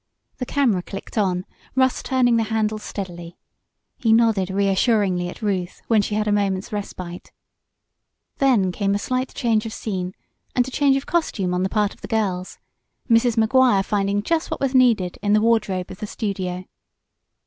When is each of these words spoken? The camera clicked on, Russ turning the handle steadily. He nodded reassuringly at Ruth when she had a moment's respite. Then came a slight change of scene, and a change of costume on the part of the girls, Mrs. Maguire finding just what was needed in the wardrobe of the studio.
The 0.37 0.47
camera 0.47 0.81
clicked 0.81 1.15
on, 1.15 1.45
Russ 1.75 2.01
turning 2.01 2.35
the 2.37 2.45
handle 2.45 2.79
steadily. 2.79 3.37
He 3.99 4.11
nodded 4.13 4.49
reassuringly 4.49 5.29
at 5.29 5.43
Ruth 5.43 5.83
when 5.89 6.01
she 6.01 6.15
had 6.15 6.27
a 6.27 6.31
moment's 6.31 6.73
respite. 6.73 7.31
Then 8.39 8.71
came 8.71 8.95
a 8.95 8.97
slight 8.97 9.35
change 9.35 9.67
of 9.67 9.73
scene, 9.73 10.15
and 10.55 10.67
a 10.67 10.71
change 10.71 10.95
of 10.95 11.05
costume 11.05 11.53
on 11.53 11.61
the 11.61 11.69
part 11.69 11.93
of 11.93 12.01
the 12.01 12.07
girls, 12.07 12.57
Mrs. 13.11 13.37
Maguire 13.37 13.83
finding 13.83 14.23
just 14.23 14.49
what 14.49 14.59
was 14.59 14.73
needed 14.73 15.19
in 15.21 15.33
the 15.33 15.41
wardrobe 15.41 15.91
of 15.91 15.99
the 15.99 16.07
studio. 16.07 16.65